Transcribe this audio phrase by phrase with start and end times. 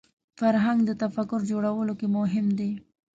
[0.39, 2.71] فرهنګ د تفکر جوړولو کې مهم دی